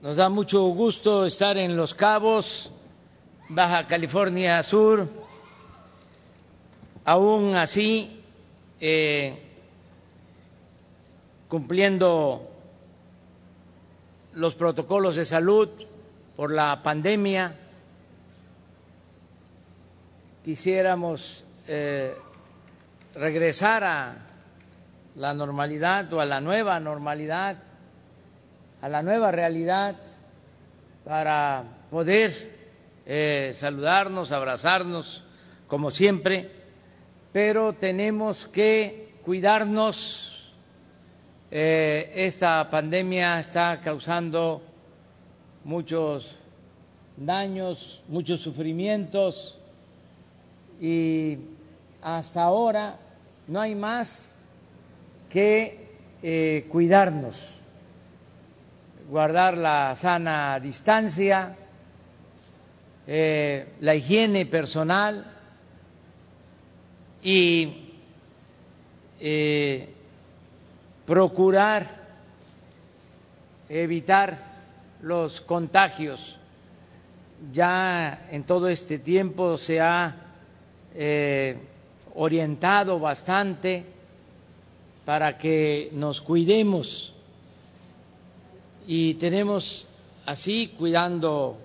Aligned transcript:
Nos 0.00 0.16
da 0.16 0.28
mucho 0.28 0.62
gusto 0.68 1.26
estar 1.26 1.58
en 1.58 1.76
Los 1.76 1.92
Cabos, 1.92 2.70
Baja 3.48 3.84
California 3.88 4.62
Sur. 4.62 5.08
Aún 7.04 7.56
así, 7.56 8.22
eh, 8.80 9.36
cumpliendo 11.48 12.48
los 14.34 14.54
protocolos 14.54 15.16
de 15.16 15.26
salud 15.26 15.68
por 16.36 16.52
la 16.52 16.80
pandemia, 16.80 17.56
quisiéramos 20.44 21.44
eh, 21.66 22.16
regresar 23.16 23.82
a 23.82 24.16
la 25.16 25.34
normalidad 25.34 26.12
o 26.12 26.20
a 26.20 26.24
la 26.24 26.40
nueva 26.40 26.78
normalidad, 26.78 27.56
a 28.80 28.88
la 28.88 29.02
nueva 29.02 29.32
realidad, 29.32 29.96
para 31.04 31.64
poder 31.90 32.58
eh, 33.06 33.50
saludarnos, 33.54 34.32
abrazarnos, 34.32 35.24
como 35.66 35.90
siempre, 35.90 36.50
pero 37.32 37.72
tenemos 37.72 38.46
que 38.46 39.14
cuidarnos. 39.24 40.52
Eh, 41.50 42.12
esta 42.14 42.68
pandemia 42.68 43.40
está 43.40 43.80
causando 43.80 44.62
muchos 45.64 46.36
daños, 47.16 48.02
muchos 48.08 48.40
sufrimientos 48.40 49.58
y 50.80 51.38
hasta 52.02 52.42
ahora 52.42 52.98
no 53.46 53.60
hay 53.60 53.74
más 53.74 54.38
que 55.30 55.88
eh, 56.22 56.66
cuidarnos, 56.70 57.60
guardar 59.08 59.56
la 59.56 59.96
sana 59.96 60.60
distancia, 60.60 61.56
eh, 63.06 63.68
la 63.80 63.94
higiene 63.94 64.44
personal 64.44 65.24
y 67.22 67.94
eh, 69.18 69.88
procurar 71.06 71.86
evitar 73.70 74.38
los 75.00 75.40
contagios. 75.40 76.38
Ya 77.52 78.26
en 78.30 78.44
todo 78.44 78.68
este 78.68 78.98
tiempo 78.98 79.56
se 79.56 79.80
ha 79.80 80.16
orientado 82.14 82.98
bastante 82.98 83.84
para 85.04 85.38
que 85.38 85.88
nos 85.92 86.20
cuidemos 86.20 87.14
y 88.90 89.14
tenemos 89.14 89.86
así 90.24 90.68
cuidando 90.68 91.58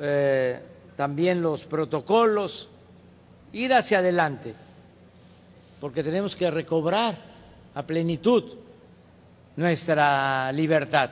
eh, 0.00 0.58
también 0.96 1.40
los 1.40 1.66
protocolos, 1.66 2.68
ir 3.52 3.72
hacia 3.72 3.98
adelante, 3.98 4.52
porque 5.80 6.02
tenemos 6.02 6.34
que 6.34 6.50
recobrar 6.50 7.16
a 7.76 7.82
plenitud 7.84 8.54
nuestra 9.54 10.50
libertad 10.50 11.10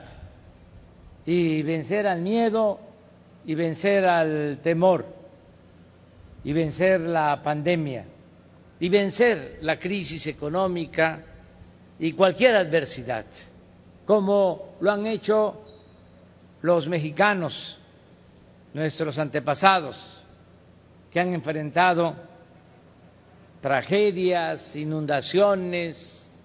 y 1.25 1.61
vencer 1.63 2.07
al 2.07 2.19
miedo 2.19 2.77
y 3.45 3.55
vencer 3.55 4.05
al 4.05 4.59
temor 4.61 5.05
y 6.43 6.51
vencer 6.51 6.99
la 6.99 7.41
pandemia 7.41 8.03
y 8.81 8.89
vencer 8.89 9.59
la 9.61 9.79
crisis 9.79 10.27
económica 10.27 11.23
y 11.99 12.11
cualquier 12.11 12.57
adversidad, 12.57 13.25
como 14.11 14.75
lo 14.81 14.91
han 14.91 15.07
hecho 15.07 15.61
los 16.63 16.85
mexicanos, 16.89 17.79
nuestros 18.73 19.17
antepasados, 19.17 20.21
que 21.09 21.21
han 21.21 21.33
enfrentado 21.33 22.13
tragedias, 23.61 24.75
inundaciones, 24.75 26.37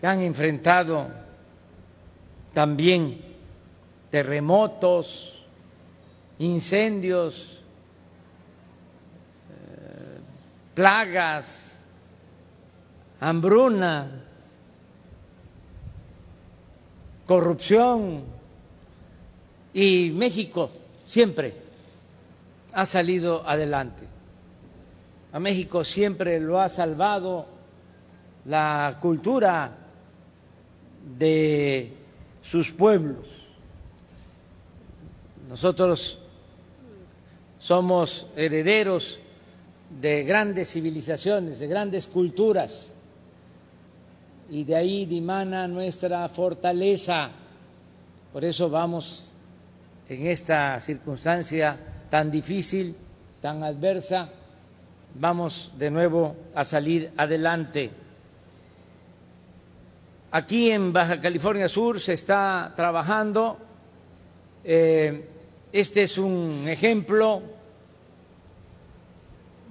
que 0.00 0.06
han 0.06 0.22
enfrentado 0.22 1.06
también 2.54 3.20
terremotos, 4.10 5.44
incendios, 6.38 7.60
plagas, 10.74 11.78
hambruna, 13.20 14.24
corrupción 17.28 18.22
y 19.74 20.10
México 20.12 20.70
siempre 21.04 21.52
ha 22.72 22.86
salido 22.86 23.46
adelante. 23.46 24.04
A 25.32 25.38
México 25.38 25.84
siempre 25.84 26.40
lo 26.40 26.58
ha 26.58 26.70
salvado 26.70 27.46
la 28.46 28.96
cultura 29.02 29.76
de 31.18 31.92
sus 32.42 32.72
pueblos. 32.72 33.46
Nosotros 35.50 36.18
somos 37.58 38.26
herederos 38.36 39.20
de 40.00 40.24
grandes 40.24 40.72
civilizaciones, 40.72 41.58
de 41.58 41.66
grandes 41.66 42.06
culturas, 42.06 42.94
y 44.50 44.64
de 44.64 44.76
ahí 44.76 45.06
dimana 45.06 45.68
nuestra 45.68 46.28
fortaleza. 46.28 47.30
Por 48.32 48.44
eso 48.44 48.70
vamos 48.70 49.30
en 50.08 50.26
esta 50.26 50.80
circunstancia 50.80 51.78
tan 52.08 52.30
difícil, 52.30 52.96
tan 53.40 53.62
adversa, 53.62 54.30
vamos 55.14 55.72
de 55.76 55.90
nuevo 55.90 56.34
a 56.54 56.64
salir 56.64 57.12
adelante. 57.16 57.90
Aquí 60.30 60.70
en 60.70 60.92
Baja 60.92 61.20
California 61.20 61.68
Sur 61.68 62.00
se 62.00 62.14
está 62.14 62.72
trabajando, 62.76 63.58
eh, 64.64 65.28
este 65.72 66.02
es 66.04 66.16
un 66.18 66.66
ejemplo 66.68 67.42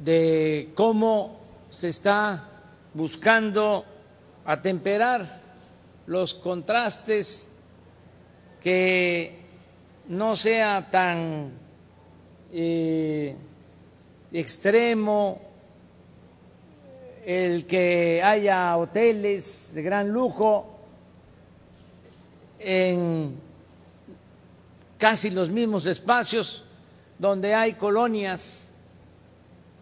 de 0.04 0.72
cómo 0.76 1.40
se 1.70 1.90
está 1.90 2.44
buscando 2.94 3.86
atemperar 4.48 5.42
los 6.08 6.34
contrastes, 6.34 7.52
que 8.62 9.40
no 10.08 10.38
sea 10.38 10.90
tan 10.90 11.52
eh, 12.54 13.36
extremo 14.32 15.42
el 17.26 17.66
que 17.68 18.24
haya 18.24 18.78
hoteles 18.78 19.72
de 19.74 19.82
gran 19.82 20.10
lujo 20.10 20.80
en 22.58 23.36
casi 24.98 25.30
los 25.30 25.50
mismos 25.50 25.86
espacios 25.86 26.64
donde 27.20 27.54
hay 27.54 27.74
colonias 27.74 28.72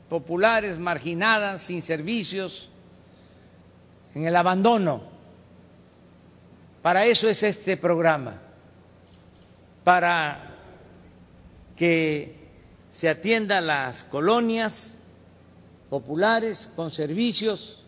populares, 0.10 0.80
marginadas, 0.80 1.62
sin 1.62 1.84
servicios, 1.84 2.70
en 4.16 4.26
el 4.26 4.36
abandono. 4.36 5.04
Para 6.82 7.06
eso 7.06 7.30
es 7.30 7.44
este 7.44 7.78
programa, 7.78 8.42
para 9.84 10.56
que 11.76 12.36
se 12.92 13.10
atiendan 13.10 13.68
las 13.68 14.04
colonias 14.04 15.02
populares 15.90 16.72
con 16.76 16.92
servicios 16.92 17.84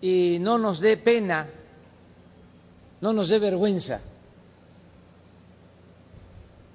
y 0.00 0.38
no 0.40 0.58
nos 0.58 0.80
dé 0.80 0.96
pena, 0.96 1.46
no 3.00 3.12
nos 3.12 3.28
dé 3.28 3.38
vergüenza 3.38 4.00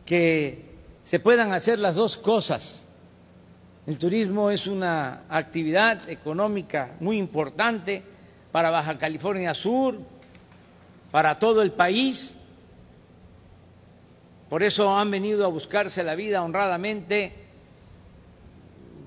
que 0.06 0.66
se 1.04 1.20
puedan 1.20 1.52
hacer 1.52 1.80
las 1.80 1.96
dos 1.96 2.16
cosas 2.16 2.88
el 3.88 3.98
turismo 3.98 4.52
es 4.52 4.68
una 4.68 5.22
actividad 5.30 6.10
económica 6.10 6.98
muy 7.00 7.18
importante 7.18 8.04
para 8.58 8.72
Baja 8.72 8.98
California 8.98 9.54
Sur, 9.54 10.00
para 11.12 11.38
todo 11.38 11.62
el 11.62 11.74
país. 11.74 12.40
Por 14.50 14.64
eso 14.64 14.98
han 14.98 15.12
venido 15.12 15.46
a 15.46 15.48
buscarse 15.48 16.04
la 16.04 16.16
vida 16.16 16.42
honradamente 16.42 17.34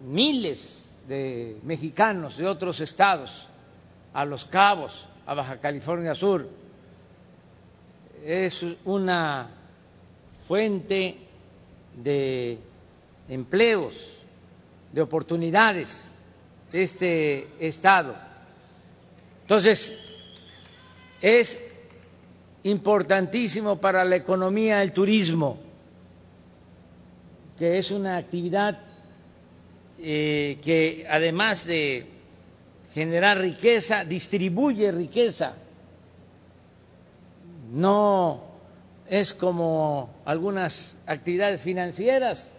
miles 0.06 0.92
de 1.08 1.58
mexicanos 1.64 2.36
de 2.36 2.46
otros 2.46 2.78
estados 2.78 3.48
a 4.14 4.24
Los 4.24 4.44
Cabos, 4.44 5.08
a 5.26 5.34
Baja 5.34 5.58
California 5.58 6.14
Sur. 6.14 6.48
Es 8.24 8.64
una 8.84 9.50
fuente 10.46 11.26
de 11.96 12.56
empleos 13.28 13.96
de 14.92 15.02
oportunidades 15.02 16.16
este 16.72 17.48
Estado. 17.58 18.29
Entonces, 19.50 19.98
es 21.20 21.58
importantísimo 22.62 23.80
para 23.80 24.04
la 24.04 24.14
economía 24.14 24.80
el 24.80 24.92
turismo, 24.92 25.58
que 27.58 27.76
es 27.76 27.90
una 27.90 28.16
actividad 28.16 28.78
eh, 29.98 30.60
que 30.62 31.04
además 31.10 31.66
de 31.66 32.06
generar 32.94 33.38
riqueza, 33.38 34.04
distribuye 34.04 34.92
riqueza. 34.92 35.56
No 37.72 38.44
es 39.08 39.34
como 39.34 40.10
algunas 40.26 41.02
actividades 41.06 41.62
financieras 41.62 42.52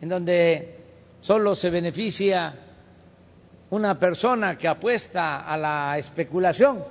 en 0.00 0.08
donde 0.08 0.76
solo 1.20 1.54
se 1.54 1.68
beneficia 1.68 2.54
una 3.70 3.98
persona 3.98 4.56
que 4.56 4.68
apuesta 4.68 5.40
a 5.40 5.56
la 5.56 5.98
especulación. 5.98 6.84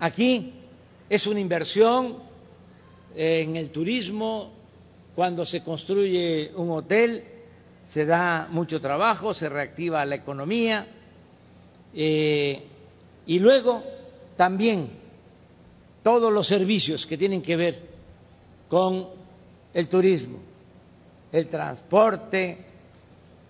Aquí 0.00 0.52
es 1.08 1.26
una 1.26 1.40
inversión 1.40 2.16
en 3.14 3.56
el 3.56 3.70
turismo, 3.70 4.50
cuando 5.14 5.44
se 5.44 5.62
construye 5.62 6.52
un 6.56 6.70
hotel 6.70 7.24
se 7.84 8.06
da 8.06 8.48
mucho 8.50 8.80
trabajo, 8.80 9.34
se 9.34 9.48
reactiva 9.48 10.04
la 10.04 10.14
economía 10.14 10.86
eh, 11.94 12.62
y 13.26 13.38
luego 13.38 13.82
también 14.36 14.88
todos 16.02 16.32
los 16.32 16.46
servicios 16.46 17.06
que 17.06 17.18
tienen 17.18 17.42
que 17.42 17.56
ver 17.56 17.80
con 18.68 19.08
el 19.74 19.88
turismo, 19.88 20.38
el 21.32 21.48
transporte, 21.48 22.58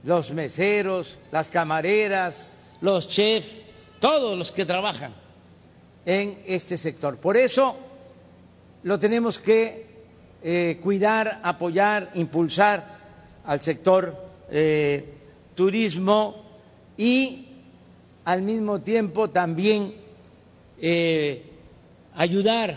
los 0.04 0.32
meseros, 0.32 1.18
las 1.30 1.48
camareras, 1.48 2.50
los 2.80 3.08
chefs, 3.08 3.54
todos 4.00 4.36
los 4.36 4.50
que 4.50 4.64
trabajan 4.64 5.14
en 6.04 6.42
este 6.46 6.76
sector. 6.76 7.16
Por 7.18 7.36
eso 7.36 7.76
lo 8.82 8.98
tenemos 8.98 9.38
que 9.38 9.86
eh, 10.42 10.80
cuidar, 10.82 11.40
apoyar, 11.42 12.10
impulsar 12.14 12.98
al 13.44 13.60
sector 13.60 14.16
eh, 14.50 15.14
turismo 15.54 16.42
y 16.96 17.46
al 18.24 18.42
mismo 18.42 18.80
tiempo 18.80 19.30
también 19.30 19.94
eh, 20.80 21.42
ayudar 22.14 22.76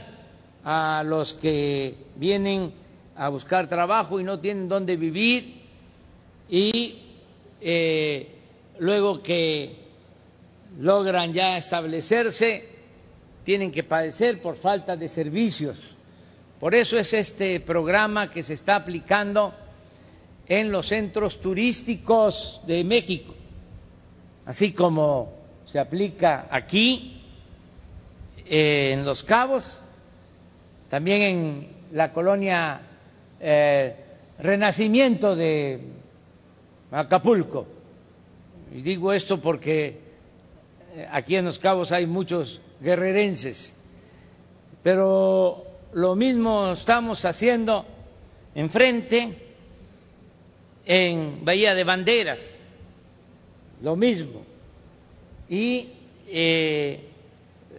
a 0.63 1.03
los 1.05 1.33
que 1.33 1.95
vienen 2.15 2.71
a 3.15 3.29
buscar 3.29 3.67
trabajo 3.67 4.19
y 4.19 4.23
no 4.23 4.39
tienen 4.39 4.67
dónde 4.67 4.97
vivir 4.97 5.61
y 6.49 7.04
luego 7.61 9.21
que 9.21 9.75
logran 10.79 11.33
ya 11.33 11.57
establecerse 11.57 12.75
tienen 13.43 13.71
que 13.71 13.83
padecer 13.83 14.41
por 14.41 14.57
falta 14.57 14.97
de 14.97 15.07
servicios. 15.07 15.93
Por 16.59 16.73
eso 16.73 16.97
es 16.97 17.13
este 17.13 17.59
programa 17.59 18.31
que 18.31 18.43
se 18.43 18.55
está 18.55 18.75
aplicando 18.75 19.53
en 20.47 20.71
los 20.71 20.87
centros 20.87 21.39
turísticos 21.39 22.61
de 22.65 22.83
México, 22.83 23.33
así 24.45 24.71
como 24.71 25.33
se 25.65 25.79
aplica 25.79 26.47
aquí 26.49 27.21
eh, 28.45 28.91
en 28.93 29.05
Los 29.05 29.23
Cabos, 29.23 29.77
también 30.89 31.21
en 31.21 31.67
la 31.91 32.11
colonia 32.13 32.81
eh, 33.39 33.95
Renacimiento 34.37 35.33
de 35.33 35.79
Acapulco. 36.95 37.67
Y 38.73 38.81
digo 38.81 39.11
esto 39.11 39.41
porque 39.41 39.99
eh, 40.95 41.07
aquí 41.11 41.35
en 41.35 41.43
Los 41.43 41.59
Cabos 41.59 41.91
hay 41.91 42.07
muchos 42.07 42.61
guerrerenses. 42.79 43.77
Pero 44.81 45.65
lo 45.91 46.15
mismo 46.15 46.71
estamos 46.71 47.25
haciendo 47.25 47.85
enfrente 48.53 49.35
en 50.85 51.43
Bahía 51.43 51.75
de 51.75 51.83
Banderas, 51.83 52.65
lo 53.81 53.97
mismo. 53.97 54.43
Y 55.49 55.89
eh, 56.27 57.09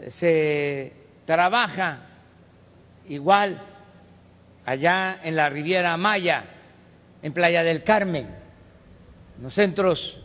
se 0.08 0.92
trabaja 1.24 2.00
igual 3.08 3.62
allá 4.66 5.20
en 5.22 5.36
la 5.36 5.48
Riviera 5.48 5.96
Maya, 5.96 6.44
en 7.22 7.32
Playa 7.32 7.62
del 7.62 7.82
Carmen, 7.82 8.45
en 9.36 9.42
los 9.42 9.54
centros 9.54 10.18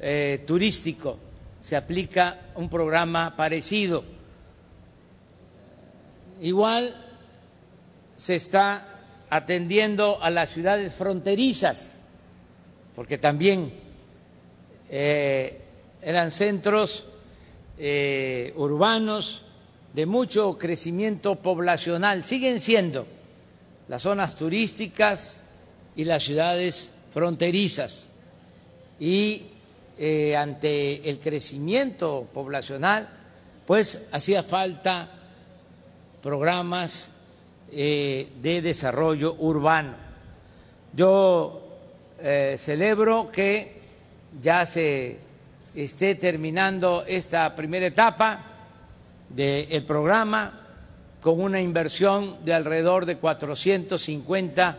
eh, 0.00 0.42
turísticos 0.46 1.16
se 1.62 1.76
aplica 1.76 2.52
un 2.56 2.68
programa 2.68 3.34
parecido. 3.34 4.04
Igual 6.42 6.94
se 8.16 8.36
está 8.36 8.88
atendiendo 9.30 10.22
a 10.22 10.30
las 10.30 10.50
ciudades 10.50 10.94
fronterizas, 10.94 12.00
porque 12.94 13.16
también 13.18 13.72
eh, 14.90 15.62
eran 16.02 16.30
centros 16.32 17.06
eh, 17.78 18.52
urbanos 18.56 19.42
de 19.94 20.06
mucho 20.06 20.58
crecimiento 20.58 21.36
poblacional, 21.36 22.24
siguen 22.24 22.60
siendo 22.60 23.06
las 23.88 24.02
zonas 24.02 24.36
turísticas 24.36 25.42
y 25.96 26.04
las 26.04 26.22
ciudades 26.22 26.92
fronterizas. 27.12 28.13
Y 28.98 29.42
eh, 29.96 30.36
ante 30.36 31.08
el 31.08 31.20
crecimiento 31.20 32.26
poblacional, 32.32 33.08
pues 33.66 34.08
hacía 34.12 34.42
falta 34.42 35.08
programas 36.22 37.12
eh, 37.70 38.28
de 38.42 38.60
desarrollo 38.60 39.36
urbano. 39.38 39.94
Yo 40.92 41.78
eh, 42.20 42.56
celebro 42.58 43.30
que 43.30 43.80
ya 44.40 44.66
se 44.66 45.18
esté 45.74 46.16
terminando 46.16 47.04
esta 47.06 47.54
primera 47.54 47.86
etapa 47.86 48.44
del 49.28 49.84
programa 49.84 50.60
con 51.20 51.40
una 51.40 51.60
inversión 51.60 52.44
de 52.44 52.52
alrededor 52.52 53.06
de 53.06 53.16
450 53.18 54.76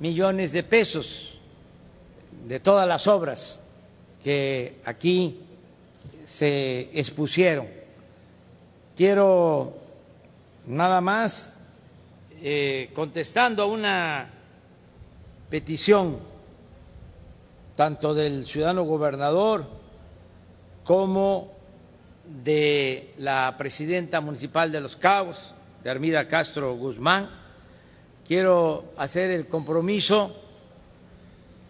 millones 0.00 0.52
de 0.52 0.62
pesos 0.62 1.35
de 2.46 2.60
todas 2.60 2.86
las 2.86 3.08
obras 3.08 3.60
que 4.22 4.76
aquí 4.84 5.40
se 6.24 6.90
expusieron. 6.94 7.66
Quiero 8.96 9.74
nada 10.66 11.00
más, 11.00 11.58
eh, 12.40 12.90
contestando 12.94 13.64
a 13.64 13.66
una 13.66 14.30
petición 15.50 16.18
tanto 17.74 18.14
del 18.14 18.46
ciudadano 18.46 18.84
gobernador 18.84 19.66
como 20.84 21.52
de 22.44 23.12
la 23.18 23.54
presidenta 23.58 24.20
municipal 24.20 24.70
de 24.70 24.80
Los 24.80 24.96
Cabos, 24.96 25.52
de 25.82 25.90
Armida 25.90 26.26
Castro 26.28 26.76
Guzmán, 26.76 27.28
quiero 28.26 28.92
hacer 28.96 29.30
el 29.30 29.46
compromiso 29.46 30.45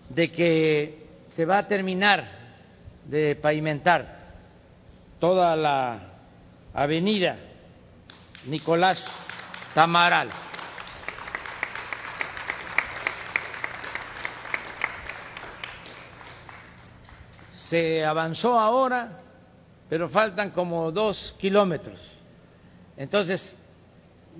de 0.08 0.30
que 0.30 1.06
se 1.28 1.44
va 1.44 1.58
a 1.58 1.66
terminar 1.66 2.24
de 3.04 3.36
pavimentar 3.36 4.16
toda 5.18 5.56
la 5.56 6.00
avenida 6.74 7.36
Nicolás 8.46 9.10
Tamaral. 9.74 10.28
Se 17.50 18.04
avanzó 18.04 18.58
ahora, 18.58 19.20
pero 19.88 20.08
faltan 20.08 20.50
como 20.50 20.92
dos 20.92 21.34
kilómetros. 21.38 22.20
Entonces, 22.96 23.58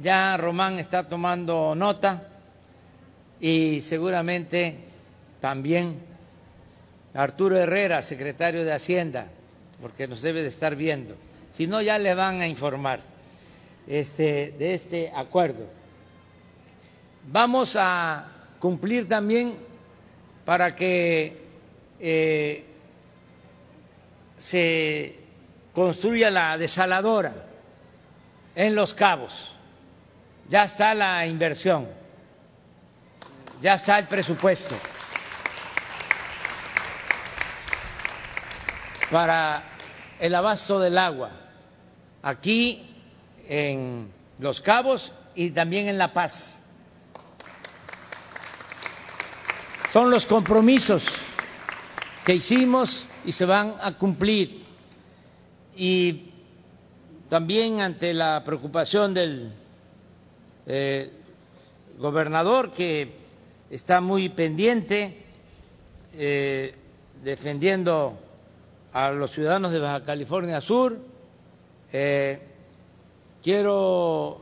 ya 0.00 0.36
Román 0.36 0.78
está 0.78 1.08
tomando 1.08 1.74
nota 1.74 2.28
y 3.40 3.80
seguramente 3.80 4.78
también 5.40 6.00
Arturo 7.14 7.58
Herrera, 7.58 8.02
secretario 8.02 8.64
de 8.64 8.72
Hacienda, 8.72 9.26
porque 9.80 10.06
nos 10.06 10.22
debe 10.22 10.42
de 10.42 10.48
estar 10.48 10.76
viendo. 10.76 11.16
Si 11.50 11.66
no, 11.66 11.80
ya 11.80 11.98
le 11.98 12.14
van 12.14 12.40
a 12.40 12.46
informar 12.46 13.00
este, 13.86 14.54
de 14.58 14.74
este 14.74 15.12
acuerdo. 15.14 15.66
Vamos 17.28 17.76
a 17.78 18.28
cumplir 18.58 19.08
también 19.08 19.56
para 20.44 20.76
que 20.76 21.40
eh, 21.98 22.64
se 24.38 25.16
construya 25.72 26.30
la 26.30 26.58
desaladora 26.58 27.32
en 28.54 28.74
Los 28.74 28.94
Cabos. 28.94 29.52
Ya 30.48 30.64
está 30.64 30.94
la 30.94 31.26
inversión, 31.26 31.88
ya 33.60 33.74
está 33.74 33.98
el 33.98 34.06
presupuesto. 34.06 34.76
Para 39.10 39.62
el 40.18 40.34
abasto 40.34 40.80
del 40.80 40.98
agua 40.98 41.30
aquí 42.22 42.82
en 43.48 44.10
Los 44.38 44.60
Cabos 44.60 45.12
y 45.34 45.50
también 45.50 45.88
en 45.88 45.98
La 45.98 46.12
Paz. 46.12 46.64
Son 49.92 50.10
los 50.10 50.26
compromisos 50.26 51.06
que 52.24 52.34
hicimos 52.34 53.06
y 53.24 53.32
se 53.32 53.44
van 53.44 53.74
a 53.80 53.92
cumplir. 53.92 54.64
Y 55.76 56.30
también 57.28 57.80
ante 57.80 58.12
la 58.12 58.42
preocupación 58.44 59.14
del 59.14 59.52
eh, 60.66 61.12
gobernador 61.98 62.72
que 62.72 63.12
está 63.70 64.00
muy 64.00 64.28
pendiente 64.28 65.22
eh, 66.14 66.74
defendiendo 67.22 68.18
a 68.96 69.10
los 69.10 69.30
ciudadanos 69.30 69.72
de 69.72 69.78
Baja 69.78 70.02
California 70.02 70.58
Sur. 70.62 70.98
Eh, 71.92 72.40
quiero 73.42 74.40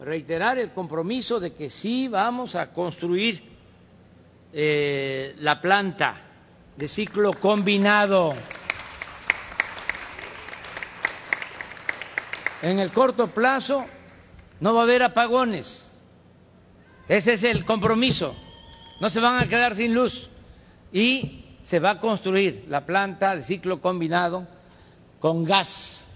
reiterar 0.00 0.56
el 0.56 0.72
compromiso 0.72 1.38
de 1.38 1.52
que 1.52 1.68
sí 1.68 2.08
vamos 2.08 2.54
a 2.54 2.72
construir 2.72 3.42
la 4.54 5.60
planta 5.60 6.22
de 6.74 6.88
ciclo 6.88 7.34
combinado. 7.34 8.32
En 12.62 12.78
el 12.78 12.90
corto 12.90 13.26
plazo 13.26 13.84
no 14.60 14.72
va 14.72 14.80
a 14.80 14.82
haber 14.84 15.02
apagones. 15.02 15.98
Ese 17.06 17.34
es 17.34 17.42
el 17.42 17.66
compromiso. 17.66 18.34
No 19.02 19.10
se 19.10 19.20
van 19.20 19.38
a 19.38 19.46
quedar 19.46 19.74
sin 19.74 19.92
luz. 19.92 20.30
Y 20.90 21.37
se 21.62 21.78
va 21.78 21.90
a 21.90 22.00
construir 22.00 22.66
la 22.68 22.86
planta 22.86 23.36
de 23.36 23.42
ciclo 23.42 23.80
combinado 23.80 24.46
con 25.20 25.44
gas 25.44 26.06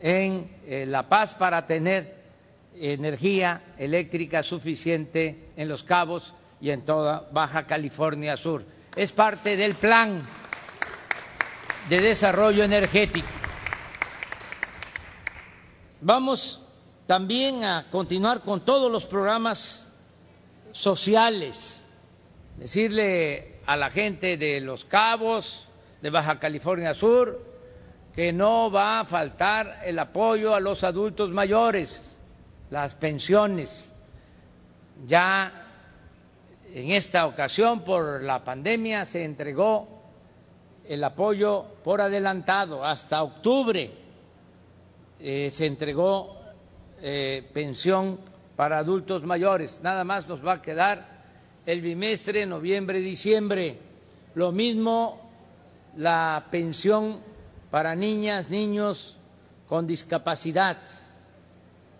en 0.00 0.50
eh, 0.66 0.84
La 0.86 1.08
Paz 1.08 1.34
para 1.34 1.66
tener 1.66 2.22
energía 2.74 3.62
eléctrica 3.78 4.42
suficiente 4.42 5.50
en 5.56 5.68
Los 5.68 5.82
Cabos 5.82 6.34
y 6.60 6.70
en 6.70 6.82
toda 6.82 7.28
Baja 7.32 7.66
California 7.66 8.36
Sur. 8.36 8.64
Es 8.94 9.12
parte 9.12 9.56
del 9.56 9.74
plan 9.74 10.22
de 11.88 12.00
desarrollo 12.00 12.64
energético. 12.64 13.26
Vamos 16.00 16.60
también 17.06 17.64
a 17.64 17.86
continuar 17.90 18.40
con 18.40 18.60
todos 18.60 18.90
los 18.90 19.06
programas 19.06 19.92
sociales, 20.72 21.86
decirle 22.56 23.51
a 23.66 23.76
la 23.76 23.90
gente 23.90 24.36
de 24.36 24.60
Los 24.60 24.84
Cabos, 24.84 25.68
de 26.00 26.10
Baja 26.10 26.38
California 26.38 26.94
Sur, 26.94 27.40
que 28.14 28.32
no 28.32 28.70
va 28.70 29.00
a 29.00 29.04
faltar 29.04 29.80
el 29.84 29.98
apoyo 29.98 30.54
a 30.54 30.60
los 30.60 30.84
adultos 30.84 31.30
mayores, 31.30 32.18
las 32.70 32.94
pensiones. 32.94 33.92
Ya 35.06 35.52
en 36.72 36.90
esta 36.90 37.26
ocasión, 37.26 37.80
por 37.82 38.22
la 38.22 38.44
pandemia, 38.44 39.04
se 39.04 39.24
entregó 39.24 40.02
el 40.88 41.02
apoyo 41.04 41.64
por 41.84 42.00
adelantado 42.00 42.84
hasta 42.84 43.22
octubre 43.22 44.02
eh, 45.24 45.50
se 45.52 45.66
entregó 45.66 46.36
eh, 47.00 47.48
pensión 47.52 48.18
para 48.56 48.78
adultos 48.78 49.22
mayores. 49.22 49.80
Nada 49.80 50.02
más 50.02 50.26
nos 50.26 50.44
va 50.44 50.54
a 50.54 50.62
quedar 50.62 51.11
el 51.66 51.80
bimestre, 51.80 52.46
noviembre, 52.46 53.00
diciembre. 53.00 53.78
Lo 54.34 54.52
mismo 54.52 55.30
la 55.96 56.46
pensión 56.50 57.20
para 57.70 57.94
niñas, 57.94 58.50
niños 58.50 59.16
con 59.68 59.86
discapacidad. 59.86 60.78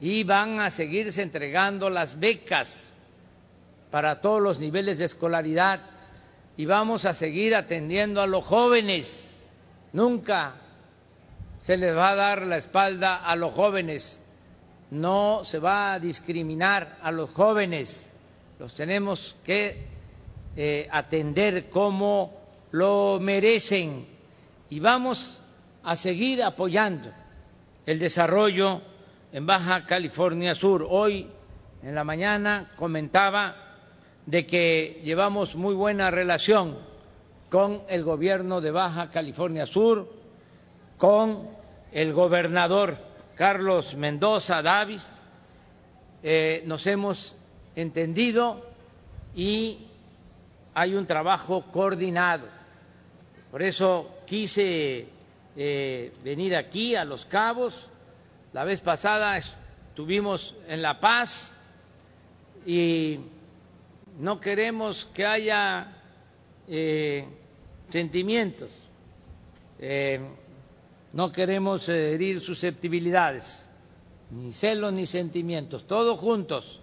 Y 0.00 0.24
van 0.24 0.60
a 0.60 0.70
seguirse 0.70 1.22
entregando 1.22 1.90
las 1.90 2.18
becas 2.18 2.94
para 3.90 4.20
todos 4.20 4.42
los 4.42 4.58
niveles 4.58 4.98
de 4.98 5.04
escolaridad. 5.04 5.80
Y 6.56 6.66
vamos 6.66 7.04
a 7.04 7.14
seguir 7.14 7.54
atendiendo 7.54 8.20
a 8.20 8.26
los 8.26 8.44
jóvenes. 8.44 9.48
Nunca 9.92 10.54
se 11.62 11.76
le 11.76 11.92
va 11.92 12.10
a 12.10 12.14
dar 12.16 12.42
la 12.42 12.56
espalda 12.56 13.24
a 13.24 13.36
los 13.36 13.54
jóvenes, 13.54 14.20
no 14.90 15.42
se 15.44 15.60
va 15.60 15.92
a 15.92 16.00
discriminar 16.00 16.98
a 17.00 17.12
los 17.12 17.30
jóvenes, 17.30 18.11
los 18.62 18.74
tenemos 18.74 19.34
que 19.44 19.76
eh, 20.54 20.88
atender 20.92 21.68
como 21.68 22.32
lo 22.70 23.18
merecen 23.20 24.06
y 24.70 24.78
vamos 24.78 25.40
a 25.82 25.96
seguir 25.96 26.44
apoyando 26.44 27.10
el 27.84 27.98
desarrollo 27.98 28.80
en 29.32 29.46
Baja 29.46 29.84
California 29.84 30.54
Sur. 30.54 30.86
Hoy 30.88 31.26
en 31.82 31.92
la 31.92 32.04
mañana 32.04 32.70
comentaba 32.76 33.56
de 34.26 34.46
que 34.46 35.00
llevamos 35.02 35.56
muy 35.56 35.74
buena 35.74 36.12
relación 36.12 36.78
con 37.50 37.82
el 37.88 38.04
gobierno 38.04 38.60
de 38.60 38.70
Baja 38.70 39.10
California 39.10 39.66
Sur, 39.66 40.08
con 40.98 41.48
el 41.90 42.12
gobernador 42.12 42.96
Carlos 43.34 43.96
Mendoza 43.96 44.62
Davis, 44.62 45.10
eh, 46.22 46.62
nos 46.64 46.86
hemos 46.86 47.34
entendido 47.76 48.64
y 49.34 49.78
hay 50.74 50.94
un 50.94 51.06
trabajo 51.06 51.64
coordinado. 51.72 52.46
Por 53.50 53.62
eso 53.62 54.18
quise 54.26 55.06
eh, 55.56 56.12
venir 56.24 56.56
aquí 56.56 56.94
a 56.94 57.04
Los 57.04 57.24
Cabos. 57.26 57.88
La 58.52 58.64
vez 58.64 58.80
pasada 58.80 59.36
estuvimos 59.36 60.54
en 60.68 60.82
La 60.82 61.00
Paz 61.00 61.56
y 62.66 63.20
no 64.18 64.40
queremos 64.40 65.04
que 65.06 65.26
haya 65.26 65.96
eh, 66.68 67.26
sentimientos 67.88 68.88
no 71.12 71.30
queremos 71.30 71.88
herir 71.88 72.40
susceptibilidades, 72.40 73.68
ni 74.30 74.52
celos 74.52 74.92
ni 74.92 75.06
sentimientos, 75.06 75.86
todos 75.86 76.18
juntos. 76.18 76.80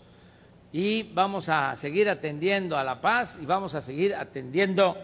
Y 0.72 1.04
vamos 1.14 1.50
a 1.50 1.76
seguir 1.76 2.10
atendiendo 2.10 2.78
a 2.78 2.84
La 2.84 3.02
Paz 3.02 3.40
y 3.42 3.46
vamos 3.46 3.74
a 3.74 3.82
seguir 3.82 4.14
atendiendo 4.14 4.96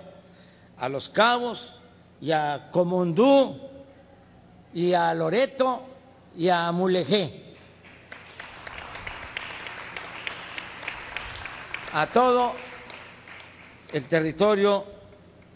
a 0.77 0.87
Los 0.87 1.09
Cabos 1.09 1.79
y 2.21 2.31
a 2.31 2.69
Comondú 2.71 3.59
y 4.75 4.93
a 4.93 5.11
Loreto 5.15 5.81
y 6.35 6.49
a 6.49 6.71
Mulegé. 6.71 7.55
A 11.93 12.05
todo 12.07 12.53
el 13.91 14.05
territorio 14.07 14.85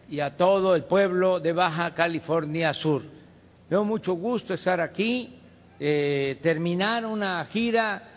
y 0.10 0.22
a 0.22 0.36
todo 0.36 0.76
el 0.76 0.86
pueblo 0.86 1.40
de 1.40 1.54
Baja 1.54 1.94
California 1.94 2.74
Sur. 2.74 3.04
Veo 3.70 3.84
mucho 3.84 4.14
gusto 4.14 4.56
estar 4.56 4.82
aquí, 4.82 5.38
eh, 5.80 6.40
terminar 6.42 7.06
una 7.06 7.46
gira 7.46 8.09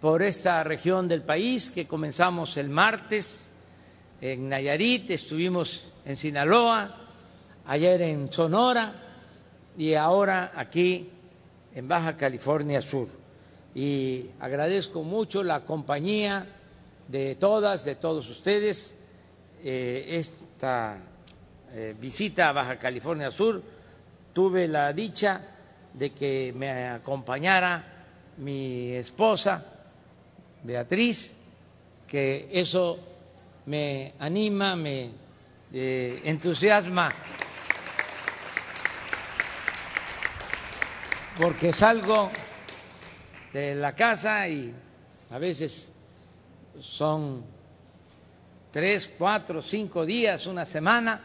por 0.00 0.22
esta 0.22 0.64
región 0.64 1.08
del 1.08 1.22
país 1.22 1.70
que 1.70 1.86
comenzamos 1.86 2.56
el 2.56 2.70
martes 2.70 3.50
en 4.20 4.48
Nayarit, 4.48 5.10
estuvimos 5.10 5.92
en 6.06 6.16
Sinaloa, 6.16 6.96
ayer 7.66 8.00
en 8.02 8.32
Sonora 8.32 8.94
y 9.76 9.94
ahora 9.94 10.52
aquí 10.56 11.10
en 11.74 11.86
Baja 11.86 12.16
California 12.16 12.80
Sur. 12.80 13.08
Y 13.74 14.26
agradezco 14.40 15.02
mucho 15.02 15.42
la 15.42 15.64
compañía 15.64 16.46
de 17.06 17.34
todas, 17.34 17.84
de 17.84 17.96
todos 17.96 18.28
ustedes, 18.28 18.98
eh, 19.62 20.06
esta 20.08 20.96
eh, 21.72 21.94
visita 22.00 22.48
a 22.48 22.52
Baja 22.52 22.78
California 22.78 23.30
Sur 23.30 23.62
tuve 24.32 24.66
la 24.66 24.92
dicha 24.92 25.40
de 25.92 26.12
que 26.12 26.52
me 26.56 26.88
acompañara 26.88 27.84
mi 28.38 28.92
esposa, 28.92 29.69
Beatriz, 30.62 31.36
que 32.06 32.48
eso 32.52 32.98
me 33.66 34.14
anima, 34.18 34.76
me 34.76 35.10
eh, 35.72 36.20
entusiasma, 36.24 37.10
porque 41.38 41.72
salgo 41.72 42.30
de 43.52 43.74
la 43.74 43.94
casa 43.94 44.46
y 44.48 44.74
a 45.30 45.38
veces 45.38 45.92
son 46.80 47.42
tres, 48.70 49.14
cuatro, 49.16 49.62
cinco 49.62 50.04
días, 50.04 50.46
una 50.46 50.66
semana 50.66 51.20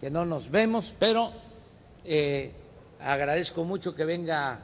que 0.00 0.10
no 0.10 0.24
nos 0.24 0.50
vemos, 0.50 0.94
pero 0.98 1.32
eh, 2.04 2.52
agradezco 3.00 3.64
mucho 3.64 3.94
que 3.94 4.04
venga 4.04 4.58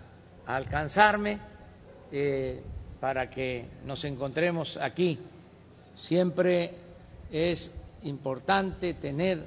a 0.46 0.56
alcanzarme 0.56 1.38
eh, 2.12 2.62
para 3.04 3.28
que 3.28 3.66
nos 3.84 4.02
encontremos 4.06 4.78
aquí. 4.78 5.18
Siempre 5.94 6.70
es 7.30 7.78
importante 8.04 8.94
tener 8.94 9.44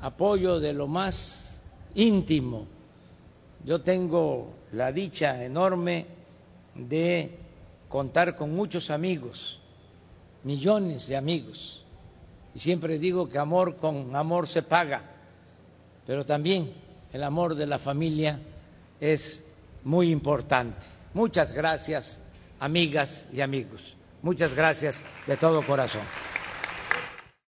apoyo 0.00 0.58
de 0.58 0.72
lo 0.72 0.88
más 0.88 1.60
íntimo. 1.94 2.66
Yo 3.64 3.82
tengo 3.82 4.48
la 4.72 4.90
dicha 4.90 5.44
enorme 5.44 6.06
de 6.74 7.30
contar 7.88 8.34
con 8.34 8.52
muchos 8.52 8.90
amigos, 8.90 9.60
millones 10.42 11.06
de 11.06 11.16
amigos. 11.16 11.84
Y 12.52 12.58
siempre 12.58 12.98
digo 12.98 13.28
que 13.28 13.38
amor 13.38 13.76
con 13.76 14.16
amor 14.16 14.48
se 14.48 14.64
paga, 14.64 15.02
pero 16.04 16.26
también 16.26 16.72
el 17.12 17.22
amor 17.22 17.54
de 17.54 17.66
la 17.66 17.78
familia 17.78 18.40
es 19.00 19.44
muy 19.84 20.10
importante. 20.10 20.84
Muchas 21.14 21.52
gracias, 21.52 22.21
amigas 22.62 23.26
y 23.32 23.40
amigos. 23.40 23.96
Muchas 24.22 24.54
gracias 24.54 25.04
de 25.26 25.36
todo 25.36 25.62
corazón. 25.62 26.02